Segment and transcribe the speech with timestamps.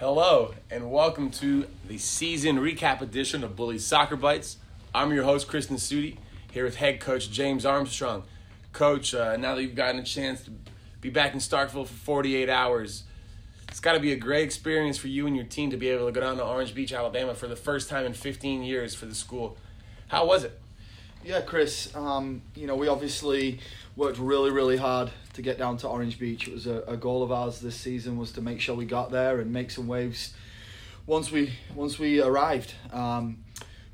[0.00, 4.56] Hello, and welcome to the season recap edition of Bully Soccer Bites.
[4.94, 6.16] I'm your host, Kristen Sudi,
[6.50, 8.22] here with head coach James Armstrong.
[8.72, 10.52] Coach, uh, now that you've gotten a chance to
[11.02, 13.04] be back in Starkville for 48 hours,
[13.68, 16.06] it's got to be a great experience for you and your team to be able
[16.06, 19.04] to go down to Orange Beach, Alabama for the first time in 15 years for
[19.04, 19.58] the school.
[20.08, 20.58] How was it?
[21.22, 21.94] Yeah, Chris.
[21.94, 23.60] Um, you know, we obviously
[23.96, 25.10] worked really, really hard
[25.40, 26.48] to get down to Orange Beach.
[26.48, 29.10] It was a, a goal of ours this season was to make sure we got
[29.10, 30.34] there and make some waves
[31.06, 32.74] once we once we arrived.
[32.92, 33.38] Um,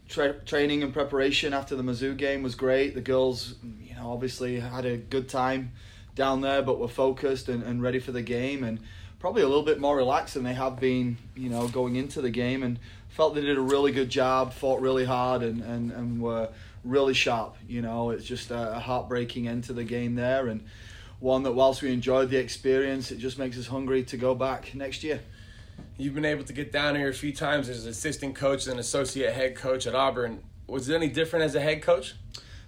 [0.09, 2.95] tra- training and preparation after the Mizzou game was great.
[2.95, 5.73] The girls, you know, obviously had a good time
[6.16, 8.80] down there, but were focused and, and ready for the game and
[9.21, 12.30] probably a little bit more relaxed than they have been, you know, going into the
[12.30, 16.21] game and felt they did a really good job, fought really hard and, and, and
[16.21, 16.49] were
[16.83, 17.57] really sharp.
[17.69, 20.65] You know, it's just a heartbreaking end to the game there, and
[21.27, 24.73] one that whilst we enjoyed the experience, it just makes us hungry to go back
[24.77, 25.21] next year.
[25.99, 28.79] You've been able to get down here a few times as an assistant coach and
[28.79, 30.41] associate head coach at Auburn.
[30.69, 32.15] Was it any different as a head coach?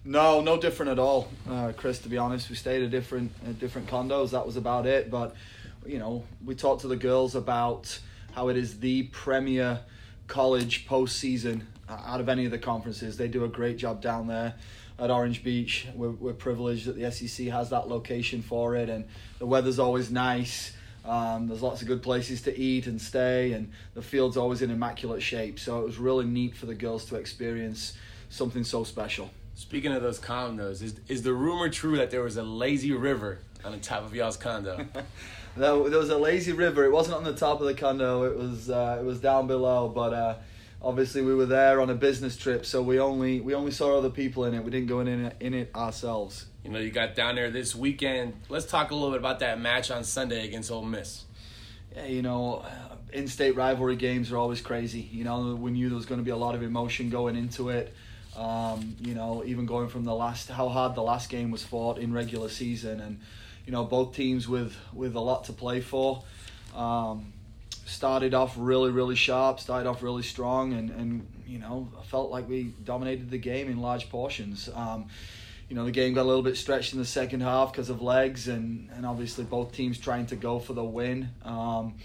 [0.04, 2.00] No, no different at all, uh, Chris.
[2.00, 4.30] To be honest, we stayed at different at different condos.
[4.30, 5.08] That was about it.
[5.08, 5.36] But
[5.86, 7.96] you know, we talked to the girls about
[8.32, 9.80] how it is the premier
[10.26, 13.16] college postseason out of any of the conferences.
[13.16, 14.54] They do a great job down there
[14.98, 15.86] at Orange Beach.
[15.94, 19.04] We're, we're privileged that the SEC has that location for it, and
[19.38, 20.72] the weather's always nice.
[21.04, 24.70] Um, there's lots of good places to eat and stay, and the field's always in
[24.70, 25.58] immaculate shape.
[25.58, 27.94] So it was really neat for the girls to experience
[28.28, 29.30] something so special.
[29.54, 33.38] Speaking of those condos, is, is the rumor true that there was a lazy river
[33.64, 34.86] on the top of y'all's condo?
[35.56, 36.84] there was a lazy river.
[36.84, 38.24] It wasn't on the top of the condo.
[38.24, 40.12] It was uh, it was down below, but.
[40.12, 40.34] Uh,
[40.80, 44.10] obviously we were there on a business trip, so we only we only saw other
[44.10, 44.62] people in it.
[44.64, 46.46] We didn't go in it, in it ourselves.
[46.64, 48.34] You know, you got down there this weekend.
[48.48, 51.24] Let's talk a little bit about that match on Sunday against Ole Miss.
[51.94, 52.64] Yeah, you know,
[53.12, 55.00] in-state rivalry games are always crazy.
[55.00, 57.70] You know, we knew there was going to be a lot of emotion going into
[57.70, 57.94] it.
[58.36, 61.98] Um, you know, even going from the last how hard the last game was fought
[61.98, 63.20] in regular season, and
[63.66, 66.22] you know both teams with with a lot to play for.
[66.76, 67.32] Um,
[67.88, 72.30] started off really, really sharp, started off really strong, and, and you know, I felt
[72.30, 74.68] like we dominated the game in large portions.
[74.74, 75.06] Um,
[75.68, 78.02] you know, the game got a little bit stretched in the second half because of
[78.02, 81.30] legs, and, and obviously both teams trying to go for the win.
[81.44, 81.96] Um,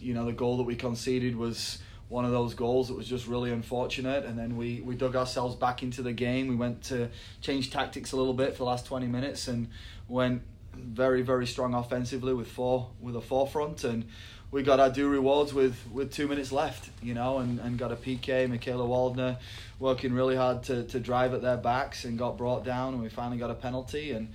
[0.00, 1.78] you know, the goal that we conceded was
[2.08, 4.24] one of those goals that was just really unfortunate.
[4.24, 6.48] And then we, we dug ourselves back into the game.
[6.48, 7.10] We went to
[7.40, 9.68] change tactics a little bit for the last 20 minutes and
[10.08, 10.42] went
[10.74, 14.06] very, very strong offensively with four with a forefront and
[14.50, 17.92] we got our due rewards with, with two minutes left, you know, and, and got
[17.92, 19.36] a PK, Michaela Waldner
[19.78, 23.08] working really hard to, to drive at their backs and got brought down and we
[23.08, 24.28] finally got a penalty and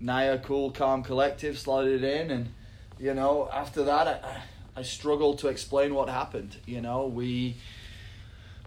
[0.00, 2.48] Naya, cool, calm, collective, slotted it in and,
[2.98, 7.56] you know, after that I, I struggled to explain what happened, you know, we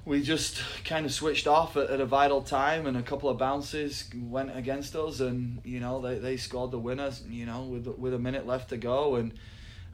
[0.04, 3.38] we just kind of switched off at, at, a vital time and a couple of
[3.38, 7.86] bounces went against us and you know they, they scored the winners you know with
[7.86, 9.32] with a minute left to go and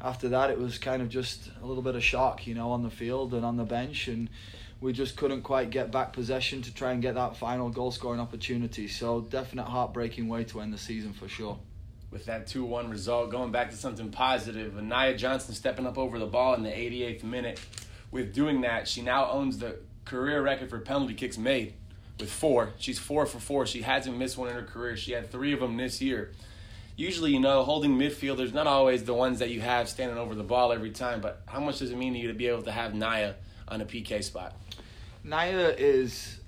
[0.01, 2.83] after that, it was kind of just a little bit of shock, you know, on
[2.83, 4.29] the field and on the bench, and
[4.79, 8.19] we just couldn't quite get back possession to try and get that final goal scoring
[8.19, 8.87] opportunity.
[8.87, 11.57] So, definite heartbreaking way to end the season for sure.
[12.11, 16.19] With that 2 1 result, going back to something positive, Anaya Johnson stepping up over
[16.19, 17.59] the ball in the 88th minute.
[18.11, 21.73] With doing that, she now owns the career record for penalty kicks made
[22.19, 22.73] with four.
[22.77, 23.65] She's four for four.
[23.65, 24.95] She hasn't missed one in her career.
[24.95, 26.31] She had three of them this year
[26.97, 30.43] usually, you know, holding midfielders, not always the ones that you have standing over the
[30.43, 32.71] ball every time, but how much does it mean to you to be able to
[32.71, 33.35] have Naya
[33.69, 34.53] on a PK spot?
[35.23, 36.39] Naya is,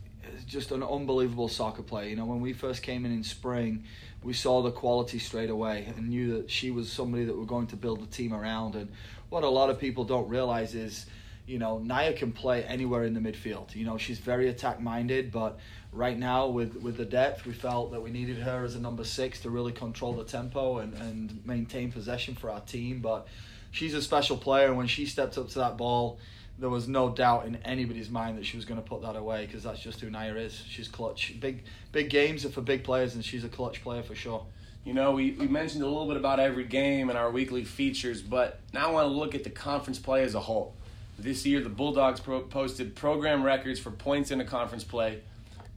[0.48, 2.10] just an unbelievable soccer player.
[2.10, 3.84] You know, when we first came in in spring,
[4.24, 7.68] we saw the quality straight away and knew that she was somebody that we're going
[7.68, 8.76] to build a team around.
[8.76, 8.90] And
[9.30, 11.06] what a lot of people don't realize is,
[11.46, 13.76] you know, Naya can play anywhere in the midfield.
[13.76, 15.60] You know, she's very attack minded, but
[15.92, 19.04] right now with, with the depth, we felt that we needed her as a number
[19.04, 23.00] six to really control the tempo and, and maintain possession for our team.
[23.00, 23.28] But
[23.72, 26.20] she's a special player, and when she stepped up to that ball,
[26.60, 29.46] there was no doubt in anybody's mind that she was going to put that away
[29.46, 30.62] because that's just who Naya is.
[30.68, 31.40] She's clutch.
[31.40, 34.46] Big big games are for big players, and she's a clutch player for sure.
[34.86, 38.22] You know, we, we mentioned a little bit about every game in our weekly features,
[38.22, 40.74] but now I want to look at the conference play as a whole.
[41.18, 45.20] This year, the Bulldogs pro- posted program records for points in the conference play,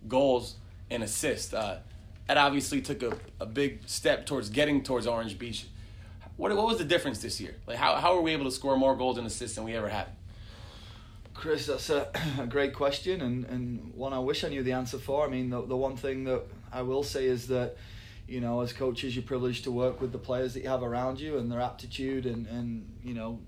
[0.09, 0.57] goals
[0.91, 1.53] and assists.
[1.53, 1.81] Uh,
[2.29, 5.67] that obviously took a, a big step towards getting towards Orange Beach.
[6.37, 7.57] What, what was the difference this year?
[7.67, 9.89] Like how, how were we able to score more goals and assists than we ever
[9.89, 10.07] had?
[11.35, 12.09] Chris, that's a,
[12.41, 15.27] a great question and, and one I wish I knew the answer for.
[15.27, 17.77] I mean, the, the one thing that I will say is that,
[18.27, 21.21] you know, as coaches, you're privileged to work with the players that you have around
[21.21, 23.41] you and their aptitude and, and you know,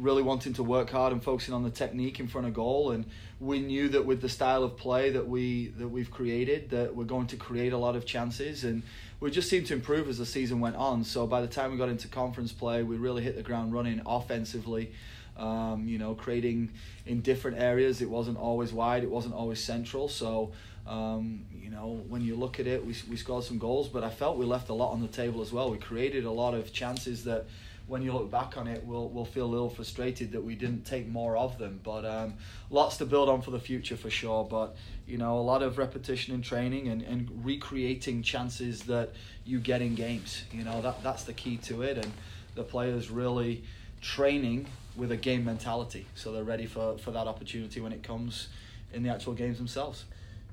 [0.00, 2.90] really wanting to work hard and focusing on the technique in front of goal.
[2.90, 3.04] And
[3.38, 7.04] we knew that with the style of play that we that we've created, that we're
[7.04, 8.64] going to create a lot of chances.
[8.64, 8.82] And
[9.20, 11.04] we just seemed to improve as the season went on.
[11.04, 14.00] So by the time we got into conference play, we really hit the ground running
[14.06, 14.92] offensively.
[15.36, 16.70] Um, you know, creating
[17.06, 18.02] in different areas.
[18.02, 19.04] It wasn't always wide.
[19.04, 20.08] It wasn't always central.
[20.08, 20.52] So
[20.86, 24.10] um, you know, when you look at it, we, we scored some goals, but I
[24.10, 25.70] felt we left a lot on the table as well.
[25.70, 27.46] We created a lot of chances that,
[27.90, 30.84] when you look back on it, we'll, we'll feel a little frustrated that we didn't
[30.84, 31.80] take more of them.
[31.82, 32.34] But um,
[32.70, 34.44] lots to build on for the future for sure.
[34.44, 34.76] But,
[35.06, 39.10] you know, a lot of repetition in training and, and recreating chances that
[39.44, 40.44] you get in games.
[40.52, 41.98] You know, that, that's the key to it.
[41.98, 42.12] And
[42.54, 43.64] the players really
[44.00, 44.66] training
[44.96, 46.06] with a game mentality.
[46.14, 48.48] So they're ready for, for that opportunity when it comes
[48.92, 50.04] in the actual games themselves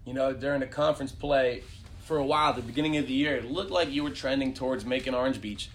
[0.08, 1.64] you know, during the conference play
[2.06, 4.86] for a while, the beginning of the year, it looked like you were trending towards
[4.86, 5.70] making Orange Beach.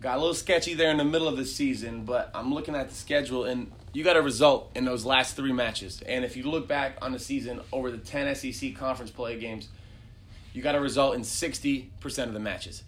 [0.00, 2.90] Got a little sketchy there in the middle of the season, but I'm looking at
[2.90, 6.02] the schedule and you got a result in those last three matches.
[6.06, 9.68] And if you look back on the season over the 10 SEC conference play games,
[10.52, 11.88] you got a result in 60%
[12.24, 12.82] of the matches.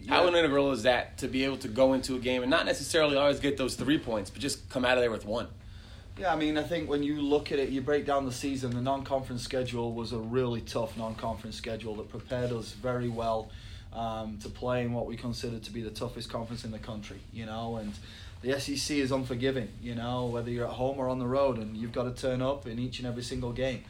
[0.00, 0.14] Yeah.
[0.14, 3.16] How integral is that to be able to go into a game and not necessarily
[3.16, 5.46] always get those three points, but just come out of there with one?
[6.18, 8.72] Yeah, I mean, I think when you look at it, you break down the season,
[8.72, 13.08] the non conference schedule was a really tough non conference schedule that prepared us very
[13.08, 13.48] well
[13.94, 17.20] um, to play in what we consider to be the toughest conference in the country,
[17.32, 17.92] you know, and
[18.42, 21.76] the SEC is unforgiving, you know, whether you're at home or on the road, and
[21.76, 23.84] you've got to turn up in each and every single game.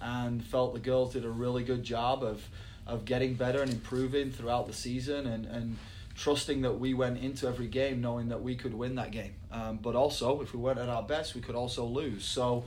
[0.00, 2.42] And felt the girls did a really good job of,
[2.86, 5.76] of getting better and improving throughout the season and, and
[6.14, 9.34] trusting that we went into every game knowing that we could win that game.
[9.52, 12.24] Um, but also, if we weren't at our best, we could also lose.
[12.24, 12.64] So,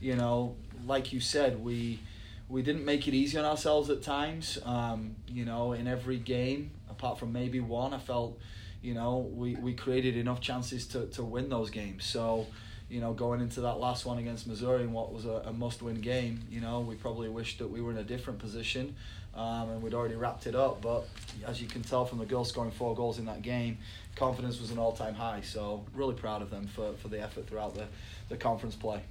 [0.00, 0.56] you know,
[0.86, 2.00] like you said, we
[2.54, 4.58] we didn't make it easy on ourselves at times.
[4.64, 8.38] Um, you know, in every game, apart from maybe one, I felt,
[8.80, 12.04] you know, we, we created enough chances to, to win those games.
[12.04, 12.46] So,
[12.88, 15.82] you know, going into that last one against Missouri in what was a, a must
[15.82, 18.94] win game, you know, we probably wished that we were in a different position
[19.34, 20.80] um, and we'd already wrapped it up.
[20.80, 21.08] But
[21.44, 23.78] as you can tell from the girls scoring four goals in that game,
[24.14, 25.40] confidence was an all-time high.
[25.40, 27.86] So really proud of them for, for the effort throughout the,
[28.28, 29.02] the conference play.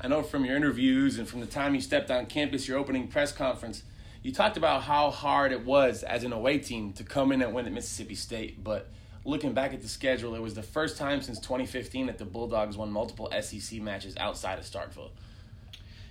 [0.00, 3.08] I know from your interviews and from the time you stepped on campus, your opening
[3.08, 3.82] press conference,
[4.22, 7.52] you talked about how hard it was as an away team to come in and
[7.52, 8.62] win at Mississippi State.
[8.64, 8.88] But
[9.24, 12.76] looking back at the schedule, it was the first time since 2015 that the Bulldogs
[12.76, 15.10] won multiple SEC matches outside of Starkville.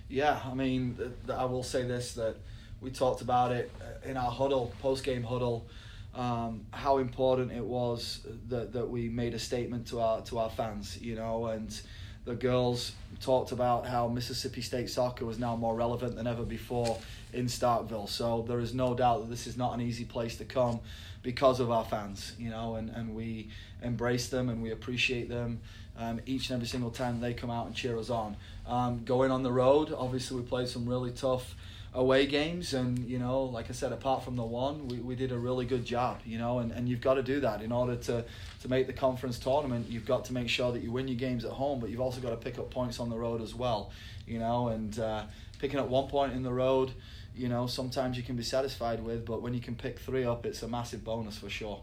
[0.08, 0.96] Yeah, I mean,
[1.32, 2.36] I will say this that–
[2.80, 3.70] we talked about it
[4.04, 5.66] in our huddle, post game huddle,
[6.14, 10.50] um, how important it was that, that we made a statement to our to our
[10.50, 11.80] fans, you know, and
[12.24, 16.98] the girls talked about how Mississippi State soccer was now more relevant than ever before
[17.32, 18.08] in Starkville.
[18.08, 20.80] So there is no doubt that this is not an easy place to come
[21.22, 23.50] because of our fans, you know, and, and we
[23.82, 25.60] embrace them and we appreciate them
[25.98, 28.36] um, each and every single time they come out and cheer us on.
[28.66, 31.54] Um, going on the road, obviously we played some really tough
[31.92, 32.72] away games.
[32.74, 35.66] And you know like i said apart from the one we, we did a really
[35.66, 38.24] good job you know and, and you've got to do that in order to
[38.62, 39.86] to make the conference tournament.
[39.88, 42.20] You've got to make sure that you win your games at home but you've also
[42.20, 43.90] got to pick up points on the road as well
[44.26, 45.24] you know and uh,
[45.58, 46.92] picking up one point in the road
[47.34, 50.46] you know sometimes you can be satisfied with but when you can pick three up
[50.46, 51.80] it's a massive bonus for sure.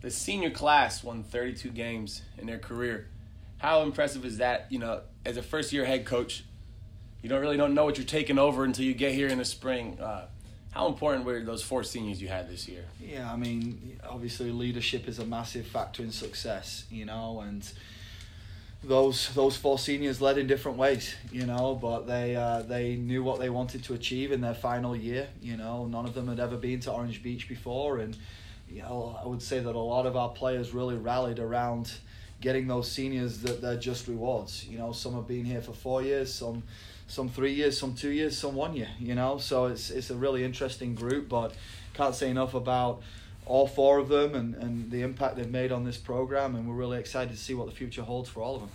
[0.00, 3.08] The senior class won 32 games in their career.
[3.58, 6.44] How impressive is that you know as a first year head coach
[7.22, 9.44] you don't really don't know what you're taking over until you get here in the
[9.44, 9.98] spring.
[10.00, 10.26] Uh,
[10.70, 12.84] how important were those four seniors you had this year?
[13.00, 17.68] Yeah, I mean, obviously leadership is a massive factor in success, you know, and
[18.84, 23.24] those those four seniors led in different ways, you know, but they uh, they knew
[23.24, 25.28] what they wanted to achieve in their final year.
[25.42, 28.16] You know, none of them had ever been to Orange Beach before, and
[28.70, 31.92] you know, I would say that a lot of our players really rallied around
[32.40, 34.66] getting those seniors that they're just rewards.
[34.68, 36.62] You know, some have been here for four years, some
[37.08, 38.90] some three years, some two years, some one year.
[39.00, 41.54] You know, so it's it's a really interesting group, but
[41.94, 43.02] can't say enough about
[43.44, 46.74] all four of them and, and the impact they've made on this program, and we're
[46.74, 48.70] really excited to see what the future holds for all of them.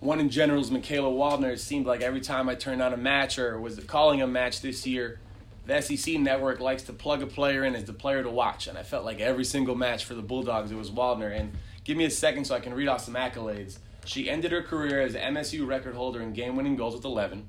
[0.00, 1.52] One in general is Michaela Waldner.
[1.52, 4.60] It seemed like every time I turned on a match or was calling a match
[4.60, 5.20] this year,
[5.66, 8.76] the SEC network likes to plug a player in as the player to watch, and
[8.76, 11.38] I felt like every single match for the Bulldogs it was Waldner.
[11.38, 11.52] And
[11.84, 13.78] give me a second so I can read off some accolades.
[14.06, 17.48] She ended her career as MSU record holder in game-winning goals with 11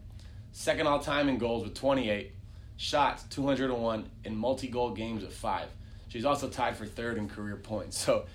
[0.55, 2.31] second all time in goals with 28,
[2.77, 5.67] shots 201, in multi goal games with five.
[6.07, 8.03] She's also tied for third in career points.
[8.05, 8.25] So,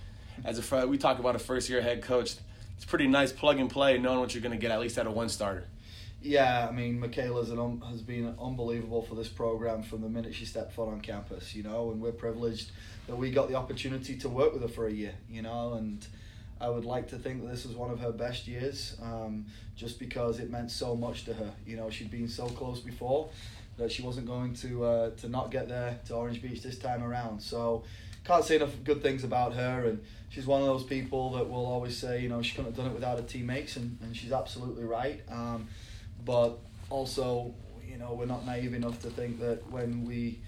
[0.44, 2.34] as a we talk about a first year head coach,
[2.76, 5.06] it's pretty nice plug and play, knowing what you're going to get at least out
[5.06, 5.64] of one starter.
[6.22, 10.34] Yeah, I mean, Michaela's an um, has been unbelievable for this program from the minute
[10.34, 11.54] she stepped foot on campus.
[11.54, 12.70] You know, and we're privileged
[13.06, 15.14] that we got the opportunity to work with her for a year.
[15.28, 16.06] You know, and
[16.60, 19.98] I would like to think that this was one of her best years, um, just
[19.98, 21.50] because it meant so much to her.
[21.66, 23.30] You know, she'd been so close before
[23.78, 27.02] that she wasn't going to uh, to not get there to Orange Beach this time
[27.02, 27.40] around.
[27.40, 27.84] So
[28.24, 31.64] can't say enough good things about her, and she's one of those people that will
[31.64, 34.32] always say, you know, she couldn't have done it without her teammates, and, and she's
[34.32, 35.22] absolutely right.
[35.30, 35.66] Um,
[36.26, 36.58] but
[36.90, 37.54] also,
[37.88, 40.40] you know, we're not naive enough to think that when we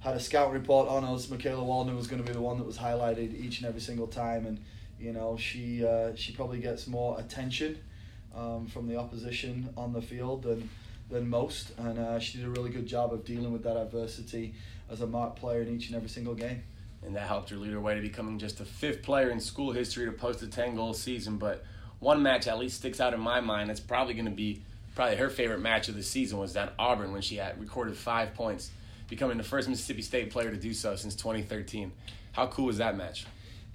[0.00, 2.66] had a scout report on us, Michaela Waldner was going to be the one that
[2.66, 4.64] was highlighted each and every single time, and
[5.00, 7.78] you know, she uh, she probably gets more attention
[8.34, 10.68] um, from the opposition on the field than
[11.10, 14.54] than most, and uh, she did a really good job of dealing with that adversity
[14.90, 16.62] as a marked player in each and every single game.
[17.04, 19.70] And that helped her lead her way to becoming just the fifth player in school
[19.72, 21.38] history to post a 10 goal season.
[21.38, 21.64] But
[22.00, 23.70] one match at least sticks out in my mind.
[23.70, 24.62] That's probably going to be
[24.94, 28.34] probably her favorite match of the season was that Auburn when she had recorded five
[28.34, 28.70] points,
[29.08, 31.92] becoming the first Mississippi State player to do so since 2013.
[32.32, 33.24] How cool was that match?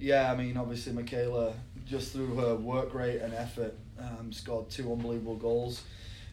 [0.04, 1.54] Yeah, I mean, obviously Michaela,
[1.86, 5.80] just through her work rate and effort, um, scored two unbelievable goals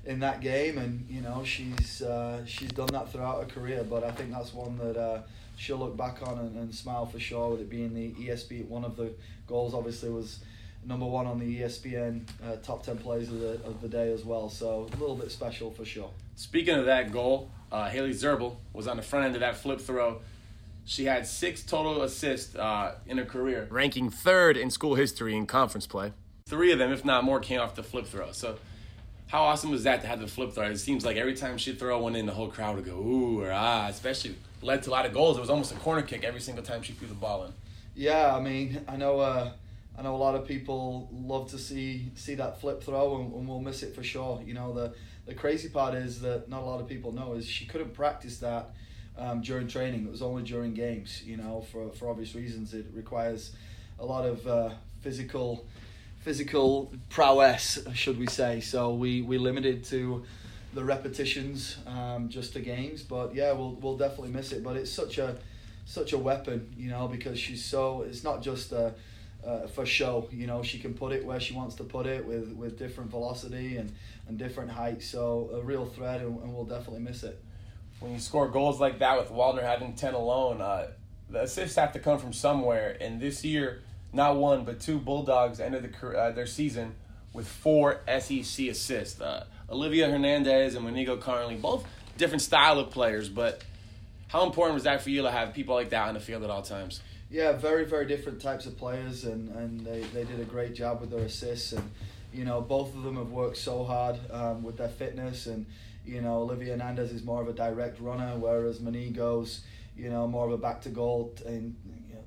[0.03, 3.85] in that game, and you know she's uh, she's done that throughout her career.
[3.89, 5.21] But I think that's one that uh,
[5.55, 7.51] she'll look back on and, and smile for sure.
[7.51, 9.13] With it being the ESPN, one of the
[9.47, 10.41] goals obviously was
[10.85, 14.25] number one on the ESPN uh, top ten plays of the of the day as
[14.25, 14.49] well.
[14.49, 16.11] So a little bit special for sure.
[16.35, 19.79] Speaking of that goal, uh, Haley Zerbel was on the front end of that flip
[19.79, 20.19] throw.
[20.85, 25.45] She had six total assists uh, in her career, ranking third in school history in
[25.45, 26.13] conference play.
[26.47, 28.31] Three of them, if not more, came off the flip throw.
[28.31, 28.57] So
[29.27, 30.65] how awesome was that to have the flip throw?
[30.65, 33.41] It seems like every time she throw one in, the whole crowd would go ooh
[33.41, 33.87] or ah.
[33.87, 35.37] Especially led to a lot of goals.
[35.37, 37.53] It was almost a corner kick every single time she threw the ball in.
[37.95, 39.51] Yeah, I mean, I know, uh,
[39.97, 43.47] I know a lot of people love to see see that flip throw, and, and,
[43.47, 44.41] we'll miss it for sure.
[44.45, 44.93] You know, the
[45.25, 48.39] the crazy part is that not a lot of people know is she couldn't practice
[48.39, 48.71] that
[49.17, 50.05] um, during training.
[50.05, 51.23] It was only during games.
[51.23, 53.51] You know, for for obvious reasons, it requires
[53.99, 54.69] a lot of uh,
[55.01, 55.65] physical
[56.21, 58.61] physical prowess, should we say?
[58.61, 60.23] So we we limited to
[60.73, 63.03] the repetitions um, just to games.
[63.03, 64.63] But yeah, we'll we'll definitely miss it.
[64.63, 65.37] But it's such a
[65.85, 68.03] such a weapon, you know, because she's so.
[68.03, 68.93] It's not just a,
[69.45, 70.29] uh, for show.
[70.31, 73.09] You know, she can put it where she wants to put it with with different
[73.09, 73.91] velocity and
[74.27, 75.07] and different heights.
[75.07, 77.41] So a real threat, and, and we'll definitely miss it.
[78.01, 80.87] When you score goals like that with Waldner having ten alone, uh,
[81.29, 82.97] the assists have to come from somewhere.
[82.99, 86.95] And this year not one but two Bulldogs ended the, uh, their season
[87.33, 89.21] with four SEC assists.
[89.21, 91.85] Uh, Olivia Hernandez and Monigo Karnley, both
[92.17, 93.63] different style of players, but
[94.27, 96.49] how important was that for you to have people like that on the field at
[96.49, 97.01] all times?
[97.29, 100.99] Yeah, very, very different types of players, and, and they, they did a great job
[100.99, 101.71] with their assists.
[101.71, 101.89] And,
[102.33, 105.47] you know, both of them have worked so hard um, with their fitness.
[105.47, 105.65] And,
[106.05, 109.61] you know, Olivia Hernandez is more of a direct runner, whereas Monigo's,
[109.95, 111.75] you know, more of a back to goal and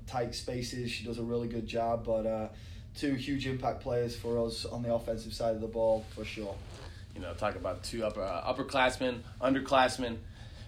[0.07, 0.91] tight spaces.
[0.91, 2.47] She does a really good job, but uh,
[2.95, 6.55] two huge impact players for us on the offensive side of the ball for sure.
[7.13, 10.17] You know, talk about two upper uh, upperclassmen, underclassmen.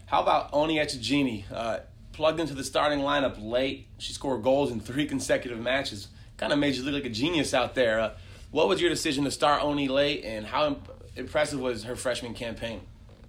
[0.05, 1.43] How about Onyi Echegini?
[1.51, 1.79] Uh,
[2.13, 3.87] plugged into the starting lineup late.
[3.97, 6.07] She scored goals in three consecutive matches.
[6.37, 7.99] Kind of made you look like a genius out there.
[7.99, 8.11] Uh,
[8.51, 12.33] what was your decision to start Onyi late, and how imp- impressive was her freshman
[12.33, 12.81] campaign?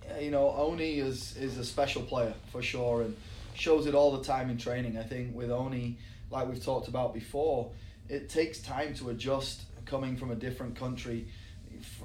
[0.09, 3.17] Yeah, you know, Onyi is is a special player for sure, and
[3.55, 4.97] shows it all the time in training.
[4.99, 5.97] I think with Onyi,
[6.31, 7.71] like we've talked about before,
[8.09, 11.29] it takes time to adjust coming from a different country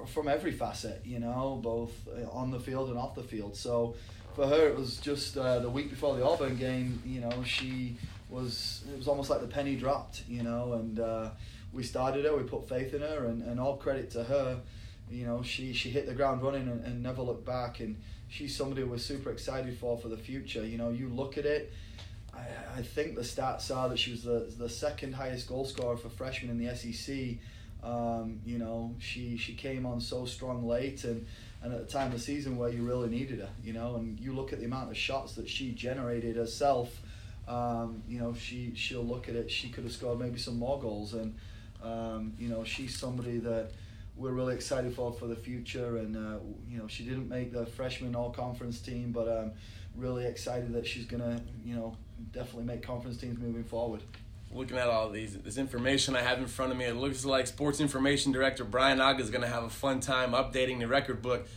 [0.07, 3.55] from every facet, you know, both uh, on the field and off the field.
[3.55, 3.95] So
[4.35, 7.97] for her, it was just uh, the week before the Auburn game, you know, she
[8.29, 11.29] was, it was almost like the penny dropped, you know, and uh,
[11.71, 14.59] we started her, we put faith in her, and, and all credit to her.
[15.13, 17.79] You know, she, she hit the ground running and, and never looked back.
[17.79, 20.65] And she's somebody we're super excited for for the future.
[20.65, 21.71] You know, you look at it.
[22.33, 25.97] I, I think the stats are that she was the the second highest goal scorer
[25.97, 27.37] for freshmen in the SEC.
[27.83, 31.25] Um, you know, she she came on so strong late and
[31.61, 33.49] and at the time of the season where you really needed her.
[33.63, 37.01] You know, and you look at the amount of shots that she generated herself.
[37.47, 39.51] Um, you know, she she'll look at it.
[39.51, 41.35] She could have scored maybe some more goals, and
[41.83, 43.71] um, you know, she's somebody that
[44.15, 45.97] we're really excited for for the future.
[45.97, 46.39] And uh,
[46.69, 49.51] you know, she didn't make the freshman all conference team, but um,
[49.95, 51.97] really excited that she's gonna you know
[52.31, 54.01] definitely make conference teams moving forward.
[54.51, 57.47] Looking at all these this information I have in front of me, it looks like
[57.47, 61.47] Sports Information Director Brian Aga is to have a fun time updating the record book.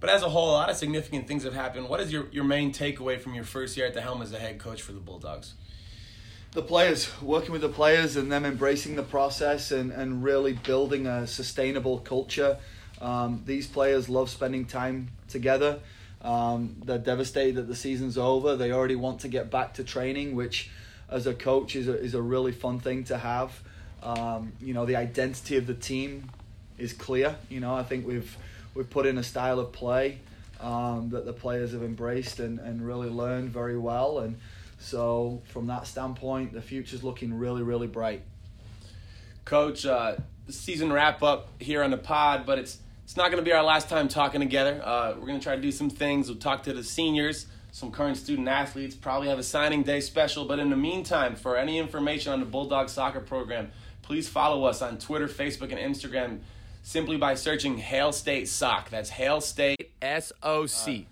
[0.00, 1.88] But as a whole, a lot of significant things have happened.
[1.88, 4.38] What is your, your main takeaway from your first year at the helm as a
[4.38, 5.54] head coach for the Bulldogs?
[6.58, 11.06] The players, working with the players and them embracing the process and, and really building
[11.06, 12.58] a sustainable culture
[13.00, 15.80] Um, these players love spending time together.
[16.22, 18.56] Um, they're devastated that the season's over.
[18.56, 20.70] They already want to get back to training, which,
[21.08, 23.62] as a coach, is a, is a really fun thing to have.
[24.02, 26.30] Um, you know, the identity of the team
[26.76, 27.36] is clear.
[27.48, 28.36] You know, I think we've
[28.74, 30.18] we've put in a style of play
[30.60, 34.18] um, that the players have embraced and, and really learned very well.
[34.18, 34.38] And
[34.78, 38.22] so, from that standpoint, the future's looking really, really bright.
[39.44, 40.16] Coach, uh,
[40.48, 43.64] season wrap up here on the pod, but it's it's not going to be our
[43.64, 44.82] last time talking together.
[44.84, 46.28] Uh, we're going to try to do some things.
[46.28, 50.44] We'll talk to the seniors, some current student athletes, probably have a signing day special.
[50.44, 54.82] But in the meantime, for any information on the Bulldog soccer program, please follow us
[54.82, 56.40] on Twitter, Facebook, and Instagram
[56.82, 58.90] simply by searching Hail State Soc.
[58.90, 61.06] That's Hail State S O C.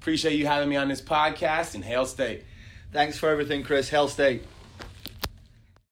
[0.00, 2.44] Appreciate you having me on this podcast and Hail State.
[2.92, 3.90] Thanks for everything, Chris.
[3.90, 4.44] Hail State.